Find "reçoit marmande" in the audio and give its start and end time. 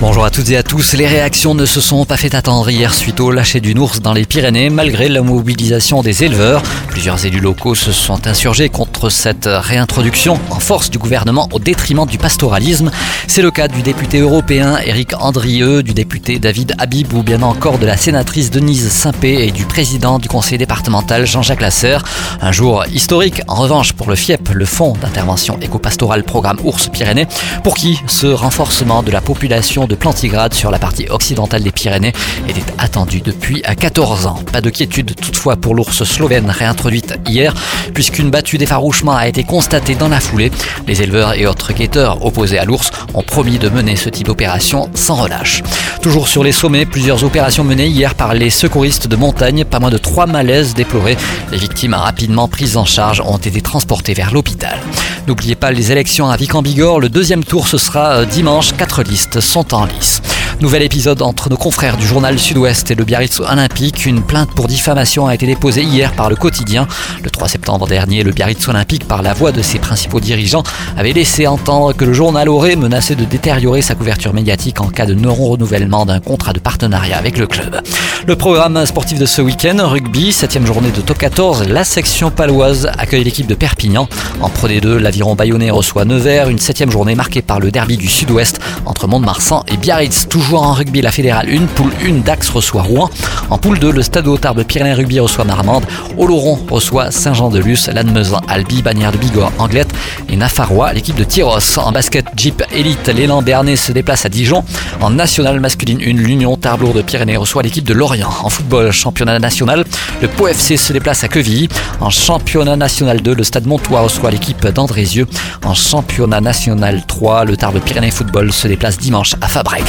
95.18-95.84